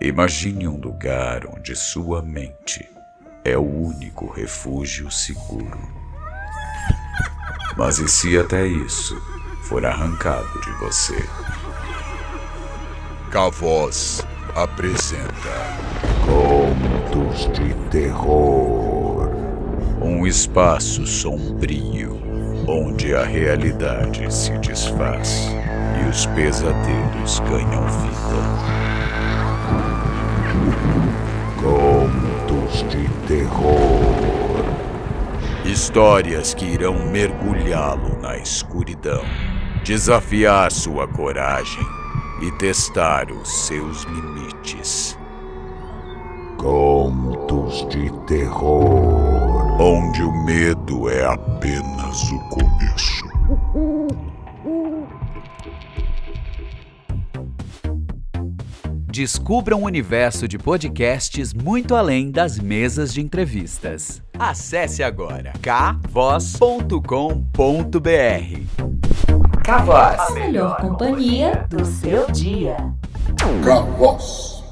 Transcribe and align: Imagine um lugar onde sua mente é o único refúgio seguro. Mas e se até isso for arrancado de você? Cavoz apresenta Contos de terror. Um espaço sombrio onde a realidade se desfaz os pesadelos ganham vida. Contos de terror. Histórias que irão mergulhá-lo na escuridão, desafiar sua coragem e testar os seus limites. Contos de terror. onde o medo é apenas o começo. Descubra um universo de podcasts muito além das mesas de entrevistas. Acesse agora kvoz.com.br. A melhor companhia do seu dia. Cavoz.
Imagine 0.00 0.66
um 0.66 0.76
lugar 0.76 1.46
onde 1.46 1.74
sua 1.76 2.20
mente 2.20 2.84
é 3.44 3.56
o 3.56 3.62
único 3.62 4.30
refúgio 4.30 5.10
seguro. 5.10 5.78
Mas 7.76 7.98
e 7.98 8.08
se 8.08 8.36
até 8.36 8.66
isso 8.66 9.16
for 9.62 9.86
arrancado 9.86 10.60
de 10.60 10.70
você? 10.72 11.16
Cavoz 13.30 14.20
apresenta 14.54 15.74
Contos 16.26 17.50
de 17.52 17.74
terror. 17.90 19.30
Um 20.02 20.26
espaço 20.26 21.06
sombrio 21.06 22.20
onde 22.66 23.14
a 23.14 23.24
realidade 23.24 24.32
se 24.34 24.58
desfaz 24.58 25.48
os 26.14 26.26
pesadelos 26.26 27.40
ganham 27.40 27.82
vida. 27.88 28.38
Contos 31.60 32.84
de 32.88 33.08
terror. 33.26 34.64
Histórias 35.64 36.54
que 36.54 36.66
irão 36.66 36.94
mergulhá-lo 37.06 38.16
na 38.22 38.36
escuridão, 38.36 39.24
desafiar 39.82 40.70
sua 40.70 41.08
coragem 41.08 41.84
e 42.42 42.52
testar 42.58 43.32
os 43.32 43.66
seus 43.66 44.04
limites. 44.04 45.18
Contos 46.58 47.88
de 47.88 48.08
terror. 48.28 49.02
onde 49.80 50.22
o 50.22 50.32
medo 50.44 51.10
é 51.10 51.26
apenas 51.26 52.30
o 52.30 52.38
começo. 52.50 53.24
Descubra 59.14 59.76
um 59.76 59.84
universo 59.84 60.48
de 60.48 60.58
podcasts 60.58 61.54
muito 61.54 61.94
além 61.94 62.32
das 62.32 62.58
mesas 62.58 63.14
de 63.14 63.20
entrevistas. 63.20 64.20
Acesse 64.36 65.04
agora 65.04 65.52
kvoz.com.br. 65.62 66.98
A 69.68 70.30
melhor 70.32 70.78
companhia 70.78 71.64
do 71.70 71.84
seu 71.84 72.28
dia. 72.32 72.76
Cavoz. 73.64 74.63